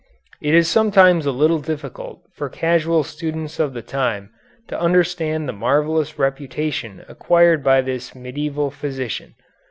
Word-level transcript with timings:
It 0.41 0.55
is 0.55 0.67
sometimes 0.67 1.27
a 1.27 1.31
little 1.31 1.59
difficult 1.59 2.23
for 2.33 2.49
casual 2.49 3.03
students 3.03 3.59
of 3.59 3.75
the 3.75 3.83
time 3.83 4.31
to 4.67 4.81
understand 4.81 5.47
the 5.47 5.53
marvellous 5.53 6.17
reputation 6.17 7.05
acquired 7.07 7.63
by 7.63 7.81
this 7.81 8.15
medieval 8.15 8.71
physician. 8.71 9.35